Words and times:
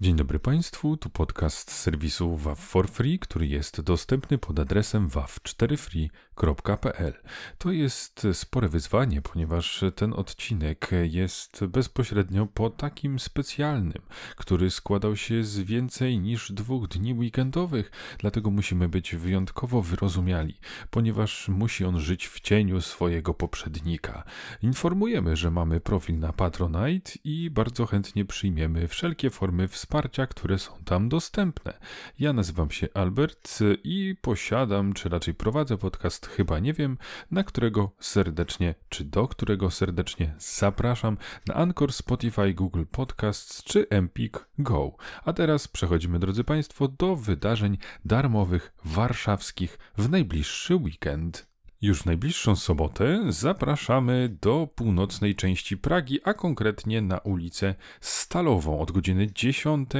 Dzień 0.00 0.16
dobry 0.16 0.38
Państwu, 0.38 0.96
tu 0.96 1.10
podcast 1.10 1.70
serwisu 1.70 2.36
WAV 2.36 2.60
for 2.60 2.88
Free, 2.88 3.18
który 3.18 3.46
jest 3.46 3.80
dostępny 3.80 4.38
pod 4.38 4.58
adresem 4.58 5.08
wav4free.pl. 5.08 7.12
To 7.58 7.72
jest 7.72 8.26
spore 8.32 8.68
wyzwanie, 8.68 9.22
ponieważ 9.22 9.84
ten 9.94 10.12
odcinek 10.12 10.90
jest 11.02 11.64
bezpośrednio 11.64 12.46
po 12.46 12.70
takim 12.70 13.18
specjalnym, 13.18 14.02
który 14.36 14.70
składał 14.70 15.16
się 15.16 15.44
z 15.44 15.58
więcej 15.58 16.18
niż 16.18 16.52
dwóch 16.52 16.88
dni 16.88 17.14
weekendowych, 17.14 17.90
dlatego 18.18 18.50
musimy 18.50 18.88
być 18.88 19.14
wyjątkowo 19.14 19.82
wyrozumiali, 19.82 20.54
ponieważ 20.90 21.48
musi 21.48 21.84
on 21.84 22.00
żyć 22.00 22.28
w 22.28 22.40
cieniu 22.40 22.80
swojego 22.80 23.34
poprzednika. 23.34 24.24
Informujemy, 24.62 25.36
że 25.36 25.50
mamy 25.50 25.80
profil 25.80 26.18
na 26.18 26.32
Patronite 26.32 27.12
i 27.24 27.50
bardzo 27.50 27.86
chętnie 27.86 28.24
przyjmiemy 28.24 28.88
wszelkie 28.88 29.30
formy 29.30 29.68
wsparcia 29.68 29.85
wsparcia, 29.86 30.26
które 30.26 30.58
są 30.58 30.72
tam 30.84 31.08
dostępne. 31.08 31.78
Ja 32.18 32.32
nazywam 32.32 32.70
się 32.70 32.88
Albert 32.94 33.58
i 33.84 34.16
posiadam, 34.20 34.92
czy 34.92 35.08
raczej 35.08 35.34
prowadzę 35.34 35.78
podcast, 35.78 36.26
chyba 36.26 36.58
nie 36.58 36.72
wiem, 36.72 36.98
na 37.30 37.44
którego 37.44 37.90
serdecznie, 38.00 38.74
czy 38.88 39.04
do 39.04 39.28
którego 39.28 39.70
serdecznie 39.70 40.34
zapraszam 40.38 41.16
na 41.46 41.54
Anchor, 41.54 41.92
Spotify, 41.92 42.54
Google 42.54 42.84
Podcasts 42.90 43.64
czy 43.64 43.88
Empik 43.88 44.48
Go. 44.58 44.96
A 45.24 45.32
teraz 45.32 45.68
przechodzimy, 45.68 46.18
drodzy 46.18 46.44
Państwo, 46.44 46.88
do 46.88 47.16
wydarzeń 47.16 47.78
darmowych 48.04 48.72
warszawskich 48.84 49.78
w 49.98 50.08
najbliższy 50.08 50.76
weekend. 50.76 51.55
Już 51.82 52.02
w 52.02 52.06
najbliższą 52.06 52.56
sobotę 52.56 53.20
zapraszamy 53.28 54.36
do 54.40 54.68
północnej 54.74 55.34
części 55.34 55.76
Pragi, 55.76 56.20
a 56.24 56.34
konkretnie 56.34 57.02
na 57.02 57.18
ulicę 57.18 57.74
Stalową 58.00 58.80
od 58.80 58.92
godziny 58.92 59.32
10. 59.34 59.90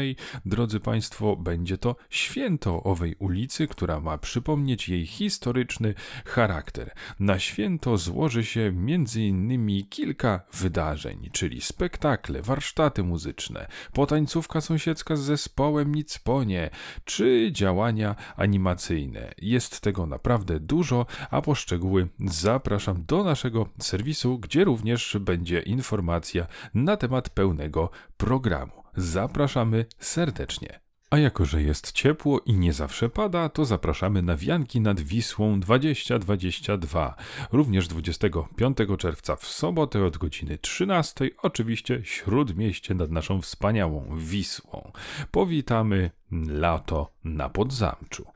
Drodzy 0.47 0.81
Państwo, 0.81 1.37
będzie 1.37 1.79
to 1.79 1.97
święto 2.11 2.83
owej 2.83 3.17
ulicy, 3.19 3.67
która 3.67 4.01
ma 4.01 4.19
przypomnieć 4.19 4.89
jej 4.89 5.07
historyczny 5.07 5.95
charakter. 6.25 6.95
Na 7.21 7.39
święto 7.39 7.97
złoży 7.97 8.45
się 8.45 8.61
m.in. 8.61 9.87
kilka 9.91 10.41
wydarzeń, 10.53 11.31
czyli 11.33 11.61
spektakle, 11.61 12.43
warsztaty 12.43 13.03
muzyczne, 13.03 13.67
potańcówka 13.93 14.61
sąsiedzka 14.61 15.17
z 15.17 15.21
zespołem 15.21 15.95
Nicponie, 15.95 16.71
czy 17.05 17.49
działania 17.53 18.17
animacyjne. 18.37 19.33
Jest 19.39 19.81
tego 19.81 20.07
naprawdę 20.07 20.61
dużo, 20.61 21.07
a 21.31 21.43
po 21.43 21.55
szczegóły 21.67 22.09
zapraszam 22.27 23.05
do 23.07 23.25
naszego 23.25 23.69
serwisu, 23.79 24.39
gdzie 24.39 24.65
również 24.65 25.17
będzie 25.21 25.61
informacja 25.61 26.47
na 26.75 26.97
temat 26.97 27.31
pełnego 27.31 27.91
programu. 28.17 28.73
Zapraszamy 28.97 29.87
serdecznie. 29.99 30.81
A 31.11 31.19
jako, 31.19 31.45
że 31.45 31.63
jest 31.63 31.93
ciepło 31.93 32.41
i 32.41 32.53
nie 32.53 32.73
zawsze 32.73 33.09
pada, 33.09 33.49
to 33.49 33.65
zapraszamy 33.65 34.23
na 34.23 34.37
wianki 34.37 34.81
nad 34.81 35.01
Wisłą 35.01 35.61
2022. 35.61 37.15
Również 37.53 37.89
25 37.89 38.79
czerwca 38.99 39.37
w 39.37 39.47
sobotę 39.47 40.05
od 40.05 40.19
godziny 40.19 40.59
13, 40.59 41.31
oczywiście 41.43 42.01
śródmieście 42.05 42.95
nad 42.95 43.11
naszą 43.11 43.41
wspaniałą 43.41 44.19
Wisłą. 44.19 44.93
Powitamy 45.31 46.11
lato 46.33 47.13
na 47.25 47.49
Podzamczu. 47.49 48.27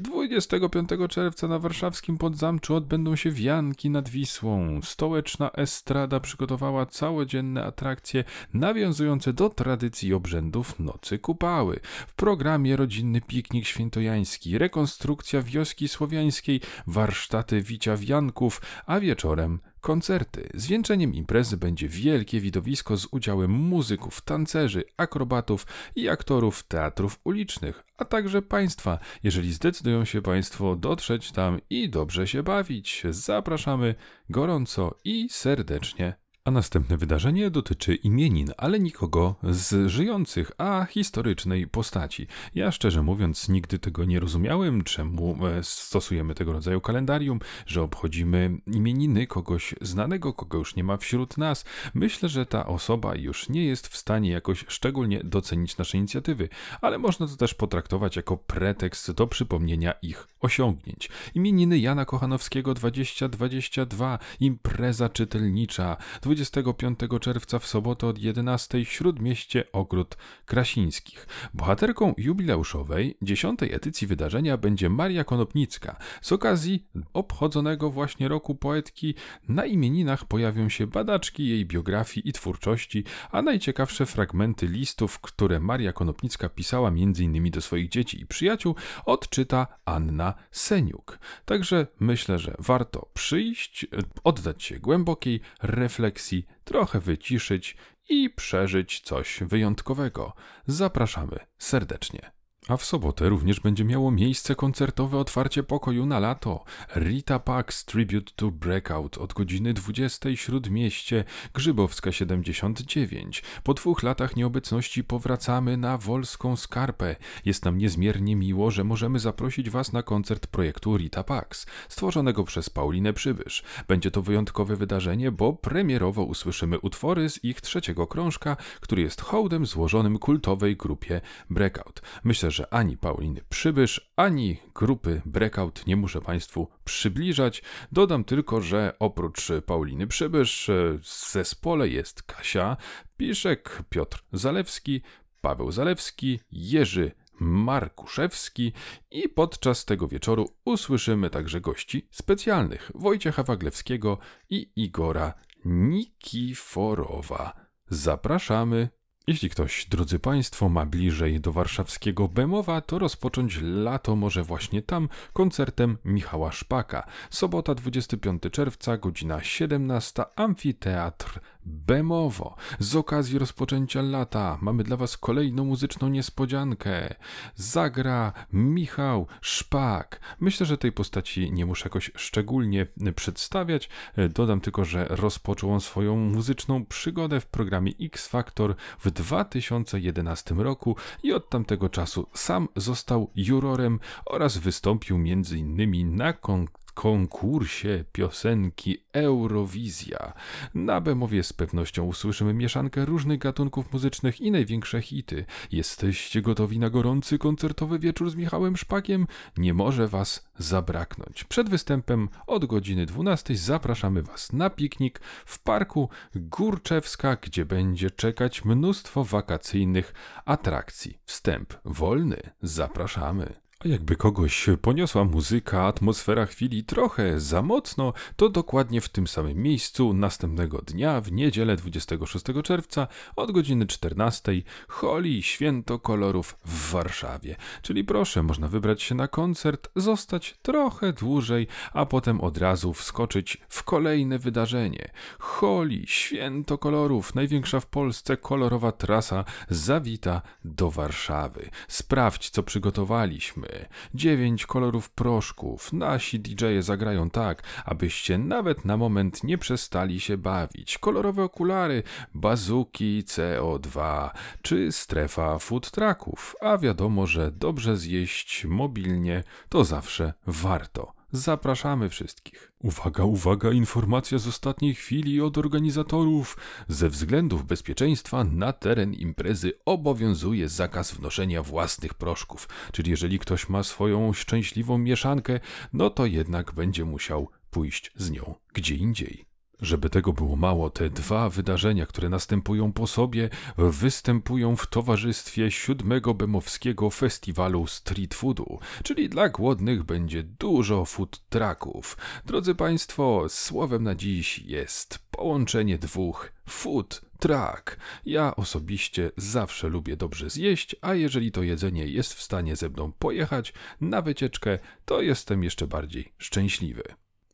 25 0.00 0.92
y, 0.92 1.08
czerwca 1.08 1.48
na 1.48 1.58
warszawskim 1.58 2.18
Podzamczu 2.18 2.74
odbędą 2.74 3.16
się 3.16 3.30
wianki 3.30 3.90
nad 3.90 4.08
Wisłą. 4.08 4.80
Stołeczna 4.82 5.50
estrada 5.52 6.20
przygotowała 6.20 6.86
całodzienne 6.86 7.64
atrakcje 7.64 8.24
nawiązujące 8.54 9.32
do 9.32 9.48
tradycji 9.48 10.14
obrzędów 10.14 10.80
Nocy 10.80 11.18
Kupały. 11.18 11.80
W 12.06 12.14
programie 12.14 12.76
rodzinny 12.76 13.20
piknik 13.20 13.66
świętojański, 13.66 14.58
rekonstrukcja 14.58 15.42
wioski 15.42 15.88
słowiańskiej, 15.88 16.60
warsztaty 16.86 17.62
wicia 17.62 17.96
wianków, 17.96 18.62
a 18.86 19.00
wieczorem 19.00 19.60
koncerty. 19.80 20.48
Zwieńczeniem 20.54 21.14
imprezy 21.14 21.56
będzie 21.56 21.88
wielkie 21.88 22.40
widowisko 22.40 22.96
z 22.96 23.06
udziałem 23.10 23.50
muzyków, 23.50 24.20
tancerzy, 24.20 24.84
akrobatów 24.96 25.66
i 25.96 26.08
aktorów 26.08 26.62
teatrów 26.62 27.20
ulicznych, 27.24 27.84
a 27.96 28.04
także 28.04 28.42
państwa. 28.42 28.98
Jeżeli 29.22 29.52
zdecydują 29.52 30.04
się 30.04 30.22
Państwo 30.22 30.76
dotrzeć 30.76 31.32
tam 31.32 31.60
i 31.70 31.90
dobrze 31.90 32.26
się 32.26 32.42
bawić, 32.42 33.02
zapraszamy 33.10 33.94
gorąco 34.30 34.98
i 35.04 35.28
serdecznie. 35.30 36.29
A 36.44 36.50
następne 36.50 36.96
wydarzenie 36.96 37.50
dotyczy 37.50 37.94
imienin, 37.94 38.52
ale 38.56 38.80
nikogo 38.80 39.34
z 39.42 39.90
żyjących, 39.90 40.52
a 40.58 40.84
historycznej 40.84 41.66
postaci. 41.66 42.26
Ja 42.54 42.72
szczerze 42.72 43.02
mówiąc 43.02 43.48
nigdy 43.48 43.78
tego 43.78 44.04
nie 44.04 44.20
rozumiałem, 44.20 44.84
czemu 44.84 45.46
e, 45.46 45.62
stosujemy 45.62 46.34
tego 46.34 46.52
rodzaju 46.52 46.80
kalendarium, 46.80 47.40
że 47.66 47.82
obchodzimy 47.82 48.58
imieniny 48.66 49.26
kogoś 49.26 49.74
znanego, 49.80 50.32
kogo 50.32 50.58
już 50.58 50.76
nie 50.76 50.84
ma 50.84 50.96
wśród 50.96 51.38
nas. 51.38 51.64
Myślę, 51.94 52.28
że 52.28 52.46
ta 52.46 52.66
osoba 52.66 53.14
już 53.14 53.48
nie 53.48 53.64
jest 53.64 53.88
w 53.88 53.96
stanie 53.96 54.30
jakoś 54.30 54.64
szczególnie 54.68 55.20
docenić 55.24 55.76
naszej 55.76 55.98
inicjatywy, 55.98 56.48
ale 56.80 56.98
można 56.98 57.26
to 57.26 57.36
też 57.36 57.54
potraktować 57.54 58.16
jako 58.16 58.36
pretekst 58.36 59.12
do 59.12 59.26
przypomnienia 59.26 59.92
ich 60.02 60.28
osiągnięć. 60.40 61.08
Imieniny 61.34 61.78
Jana 61.78 62.04
Kochanowskiego 62.04 62.74
2022, 62.74 64.18
impreza 64.40 65.08
czytelnicza, 65.08 65.96
25 66.30 66.98
czerwca 67.20 67.58
w 67.58 67.66
sobotę 67.66 68.06
od 68.06 68.18
11 68.18 68.84
Śródmieście 68.84 69.72
Ogród 69.72 70.16
Krasińskich. 70.46 71.26
Bohaterką 71.54 72.14
jubileuszowej 72.16 73.16
10. 73.22 73.62
edycji 73.62 74.06
wydarzenia 74.06 74.56
będzie 74.56 74.90
Maria 74.90 75.24
Konopnicka. 75.24 75.96
Z 76.22 76.32
okazji 76.32 76.86
obchodzonego 77.12 77.90
właśnie 77.90 78.28
roku 78.28 78.54
poetki 78.54 79.14
na 79.48 79.66
imieninach 79.66 80.24
pojawią 80.24 80.68
się 80.68 80.86
badaczki 80.86 81.48
jej 81.48 81.66
biografii 81.66 82.28
i 82.28 82.32
twórczości, 82.32 83.04
a 83.30 83.42
najciekawsze 83.42 84.06
fragmenty 84.06 84.66
listów, 84.66 85.20
które 85.20 85.60
Maria 85.60 85.92
Konopnicka 85.92 86.48
pisała 86.48 86.88
m.in. 86.88 87.50
do 87.50 87.60
swoich 87.60 87.88
dzieci 87.88 88.20
i 88.20 88.26
przyjaciół, 88.26 88.74
odczyta 89.04 89.66
Anna 89.84 90.34
Seniuk. 90.50 91.18
Także 91.44 91.86
myślę, 92.00 92.38
że 92.38 92.54
warto 92.58 93.10
przyjść, 93.14 93.86
oddać 94.24 94.62
się 94.62 94.78
głębokiej 94.78 95.40
refleksji 95.62 96.19
refleksji, 96.20 96.46
trochę 96.64 97.00
wyciszyć 97.00 97.76
i 98.08 98.30
przeżyć 98.30 99.00
coś 99.00 99.40
wyjątkowego. 99.42 100.32
Zapraszamy 100.66 101.38
serdecznie. 101.58 102.32
A 102.68 102.76
w 102.76 102.84
sobotę 102.84 103.28
również 103.28 103.60
będzie 103.60 103.84
miało 103.84 104.10
miejsce 104.10 104.54
koncertowe 104.54 105.18
otwarcie 105.18 105.62
pokoju 105.62 106.06
na 106.06 106.18
lato. 106.18 106.64
Rita 106.96 107.38
Pax 107.38 107.84
Tribute 107.84 108.32
to 108.36 108.50
Breakout 108.50 109.18
od 109.18 109.32
godziny 109.32 109.74
20 109.74 110.36
Śródmieście, 110.36 111.24
Grzybowska 111.54 112.12
79. 112.12 113.42
Po 113.62 113.74
dwóch 113.74 114.02
latach 114.02 114.36
nieobecności 114.36 115.04
powracamy 115.04 115.76
na 115.76 115.98
Wolską 115.98 116.56
Skarpę. 116.56 117.16
Jest 117.44 117.64
nam 117.64 117.78
niezmiernie 117.78 118.36
miło, 118.36 118.70
że 118.70 118.84
możemy 118.84 119.18
zaprosić 119.18 119.70
Was 119.70 119.92
na 119.92 120.02
koncert 120.02 120.46
projektu 120.46 120.96
Rita 120.96 121.24
Pax, 121.24 121.66
stworzonego 121.88 122.44
przez 122.44 122.70
Paulinę 122.70 123.12
Przybysz. 123.12 123.62
Będzie 123.88 124.10
to 124.10 124.22
wyjątkowe 124.22 124.76
wydarzenie, 124.76 125.32
bo 125.32 125.52
premierowo 125.52 126.24
usłyszymy 126.24 126.78
utwory 126.78 127.30
z 127.30 127.44
ich 127.44 127.60
trzeciego 127.60 128.06
krążka, 128.06 128.56
który 128.80 129.02
jest 129.02 129.20
hołdem 129.20 129.66
złożonym 129.66 130.18
kultowej 130.18 130.76
grupie 130.76 131.20
Breakout. 131.50 132.02
Myślę, 132.24 132.49
że 132.50 132.74
ani 132.74 132.96
Pauliny 132.96 133.40
Przybysz, 133.48 134.12
ani 134.16 134.58
grupy 134.74 135.22
Breakout 135.26 135.86
nie 135.86 135.96
muszę 135.96 136.20
Państwu 136.20 136.68
przybliżać. 136.84 137.62
Dodam 137.92 138.24
tylko, 138.24 138.60
że 138.60 138.94
oprócz 138.98 139.48
Pauliny 139.66 140.06
Przybysz 140.06 140.70
w 140.98 141.30
zespole 141.32 141.88
jest 141.88 142.22
Kasia 142.22 142.76
Piszek, 143.16 143.82
Piotr 143.88 144.24
Zalewski, 144.32 145.02
Paweł 145.40 145.72
Zalewski, 145.72 146.40
Jerzy 146.52 147.12
Markuszewski 147.40 148.72
i 149.10 149.28
podczas 149.28 149.84
tego 149.84 150.08
wieczoru 150.08 150.48
usłyszymy 150.64 151.30
także 151.30 151.60
gości 151.60 152.08
specjalnych 152.10 152.92
Wojciecha 152.94 153.42
Waglewskiego 153.42 154.18
i 154.50 154.72
Igora 154.76 155.34
Nikiforowa. 155.64 157.52
Zapraszamy. 157.88 158.88
Jeśli 159.26 159.50
ktoś, 159.50 159.86
drodzy 159.86 160.18
Państwo, 160.18 160.68
ma 160.68 160.86
bliżej 160.86 161.40
do 161.40 161.52
warszawskiego 161.52 162.28
Bemowa, 162.28 162.80
to 162.80 162.98
rozpocząć 162.98 163.58
lato 163.62 164.16
może 164.16 164.42
właśnie 164.42 164.82
tam 164.82 165.08
koncertem 165.32 165.98
Michała 166.04 166.52
Szpaka. 166.52 167.06
Sobota 167.30 167.74
25 167.74 168.42
czerwca, 168.52 168.96
godzina 168.96 169.42
17, 169.42 170.22
Amfiteatr 170.36 171.40
Bemowo. 171.64 172.56
Z 172.78 172.96
okazji 172.96 173.38
rozpoczęcia 173.38 174.02
lata 174.02 174.58
mamy 174.60 174.84
dla 174.84 174.96
Was 174.96 175.16
kolejną 175.16 175.64
muzyczną 175.64 176.08
niespodziankę. 176.08 177.14
Zagra 177.54 178.32
Michał 178.52 179.26
Szpak. 179.40 180.20
Myślę, 180.40 180.66
że 180.66 180.78
tej 180.78 180.92
postaci 180.92 181.52
nie 181.52 181.66
muszę 181.66 181.84
jakoś 181.84 182.10
szczególnie 182.16 182.86
przedstawiać. 183.16 183.88
Dodam 184.30 184.60
tylko, 184.60 184.84
że 184.84 185.06
rozpoczął 185.10 185.72
on 185.72 185.80
swoją 185.80 186.16
muzyczną 186.16 186.84
przygodę 186.86 187.40
w 187.40 187.46
programie 187.46 187.92
X 188.00 188.28
Factor 188.28 188.74
w 188.98 189.10
2011 189.10 190.54
roku 190.54 190.96
i 191.22 191.32
od 191.32 191.50
tamtego 191.50 191.88
czasu 191.88 192.26
sam 192.34 192.68
został 192.76 193.30
jurorem 193.36 194.00
oraz 194.26 194.58
wystąpił 194.58 195.16
m.in. 195.16 196.16
na 196.16 196.32
konkursie 196.32 196.79
konkursie 196.92 198.04
piosenki 198.12 198.98
Eurowizja. 199.12 200.32
Na 200.74 201.00
Bemowie 201.00 201.42
z 201.42 201.52
pewnością 201.52 202.04
usłyszymy 202.04 202.54
mieszankę 202.54 203.04
różnych 203.04 203.38
gatunków 203.38 203.92
muzycznych 203.92 204.40
i 204.40 204.50
największe 204.50 205.02
hity. 205.02 205.44
Jesteście 205.72 206.42
gotowi 206.42 206.78
na 206.78 206.90
gorący 206.90 207.38
koncertowy 207.38 207.98
wieczór 207.98 208.30
z 208.30 208.34
Michałem 208.34 208.76
Szpakiem? 208.76 209.26
Nie 209.56 209.74
może 209.74 210.08
was 210.08 210.50
zabraknąć. 210.58 211.44
Przed 211.44 211.68
występem 211.68 212.28
od 212.46 212.64
godziny 212.64 213.06
12 213.06 213.56
zapraszamy 213.56 214.22
was 214.22 214.52
na 214.52 214.70
piknik 214.70 215.20
w 215.46 215.62
parku 215.62 216.08
Górczewska, 216.34 217.36
gdzie 217.36 217.64
będzie 217.64 218.10
czekać 218.10 218.64
mnóstwo 218.64 219.24
wakacyjnych 219.24 220.14
atrakcji. 220.44 221.18
Wstęp 221.24 221.74
wolny. 221.84 222.40
Zapraszamy. 222.62 223.69
A 223.84 223.88
jakby 223.88 224.16
kogoś 224.16 224.66
poniosła 224.82 225.24
muzyka, 225.24 225.82
atmosfera 225.82 226.46
chwili 226.46 226.84
trochę 226.84 227.40
za 227.40 227.62
mocno, 227.62 228.12
to 228.36 228.48
dokładnie 228.48 229.00
w 229.00 229.08
tym 229.08 229.26
samym 229.26 229.62
miejscu 229.62 230.12
następnego 230.12 230.82
dnia, 230.82 231.20
w 231.20 231.32
niedzielę 231.32 231.76
26 231.76 232.44
czerwca 232.64 233.06
od 233.36 233.52
godziny 233.52 233.86
14 233.86 234.52
Holi 234.88 235.42
Święto 235.42 235.98
Kolorów 235.98 236.58
w 236.64 236.90
Warszawie. 236.90 237.56
Czyli 237.82 238.04
proszę, 238.04 238.42
można 238.42 238.68
wybrać 238.68 239.02
się 239.02 239.14
na 239.14 239.28
koncert, 239.28 239.90
zostać 239.96 240.58
trochę 240.62 241.12
dłużej, 241.12 241.66
a 241.92 242.06
potem 242.06 242.40
od 242.40 242.58
razu 242.58 242.92
wskoczyć 242.92 243.58
w 243.68 243.82
kolejne 243.82 244.38
wydarzenie. 244.38 245.10
Holi 245.38 246.06
Święto 246.06 246.78
Kolorów, 246.78 247.34
największa 247.34 247.80
w 247.80 247.86
Polsce 247.86 248.36
kolorowa 248.36 248.92
trasa, 248.92 249.44
zawita 249.70 250.42
do 250.64 250.90
Warszawy. 250.90 251.70
Sprawdź, 251.88 252.50
co 252.50 252.62
przygotowaliśmy 252.62 253.69
dziewięć 254.14 254.66
kolorów 254.66 255.10
proszków. 255.10 255.92
Nasi 255.92 256.40
DJ-e 256.40 256.82
zagrają 256.82 257.30
tak, 257.30 257.62
abyście 257.84 258.38
nawet 258.38 258.84
na 258.84 258.96
moment 258.96 259.44
nie 259.44 259.58
przestali 259.58 260.20
się 260.20 260.38
bawić. 260.38 260.98
Kolorowe 260.98 261.42
okulary, 261.42 262.02
bazuki 262.34 263.22
CO2 263.26 264.30
czy 264.62 264.92
strefa 264.92 265.58
food 265.58 265.90
trucków. 265.90 266.56
A 266.60 266.78
wiadomo, 266.78 267.26
że 267.26 267.50
dobrze 267.50 267.96
zjeść 267.96 268.64
mobilnie 268.64 269.42
to 269.68 269.84
zawsze 269.84 270.32
warto. 270.46 271.19
Zapraszamy 271.32 272.08
wszystkich. 272.08 272.72
Uwaga, 272.78 273.24
uwaga, 273.24 273.72
informacja 273.72 274.38
z 274.38 274.46
ostatniej 274.46 274.94
chwili 274.94 275.40
od 275.40 275.58
organizatorów. 275.58 276.56
Ze 276.88 277.08
względów 277.08 277.66
bezpieczeństwa 277.66 278.44
na 278.44 278.72
teren 278.72 279.14
imprezy 279.14 279.72
obowiązuje 279.84 280.68
zakaz 280.68 281.12
wnoszenia 281.12 281.62
własnych 281.62 282.14
proszków, 282.14 282.68
czyli 282.92 283.10
jeżeli 283.10 283.38
ktoś 283.38 283.68
ma 283.68 283.82
swoją 283.82 284.32
szczęśliwą 284.32 284.98
mieszankę, 284.98 285.60
no 285.92 286.10
to 286.10 286.26
jednak 286.26 286.72
będzie 286.72 287.04
musiał 287.04 287.48
pójść 287.70 288.12
z 288.16 288.30
nią 288.30 288.54
gdzie 288.72 288.94
indziej. 288.94 289.49
Żeby 289.82 290.10
tego 290.10 290.32
było 290.32 290.56
mało, 290.56 290.90
te 290.90 291.10
dwa 291.10 291.48
wydarzenia, 291.48 292.06
które 292.06 292.28
następują 292.28 292.92
po 292.92 293.06
sobie, 293.06 293.50
występują 293.78 294.76
w 294.76 294.86
towarzystwie 294.86 295.70
siódmego 295.70 296.34
Bemowskiego 296.34 297.10
Festiwalu 297.10 297.86
Street 297.86 298.34
Foodu, 298.34 298.78
czyli 299.02 299.28
dla 299.28 299.48
głodnych 299.48 300.02
będzie 300.02 300.42
dużo 300.42 301.04
food 301.04 301.48
trucków. 301.48 302.16
Drodzy 302.46 302.74
Państwo, 302.74 303.44
słowem 303.48 304.02
na 304.02 304.14
dziś 304.14 304.58
jest 304.58 305.18
połączenie 305.30 305.98
dwóch 305.98 306.52
food 306.68 307.20
truck. 307.38 307.96
Ja 308.26 308.56
osobiście 308.56 309.30
zawsze 309.36 309.88
lubię 309.88 310.16
dobrze 310.16 310.50
zjeść, 310.50 310.96
a 311.00 311.14
jeżeli 311.14 311.52
to 311.52 311.62
jedzenie 311.62 312.06
jest 312.06 312.34
w 312.34 312.42
stanie 312.42 312.76
ze 312.76 312.88
mną 312.88 313.12
pojechać 313.12 313.72
na 314.00 314.22
wycieczkę, 314.22 314.78
to 315.04 315.22
jestem 315.22 315.64
jeszcze 315.64 315.86
bardziej 315.86 316.32
szczęśliwy. 316.38 317.02